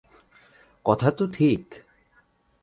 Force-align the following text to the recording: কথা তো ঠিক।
কথা 0.85 1.09
তো 1.11 1.23
ঠিক। 1.27 1.63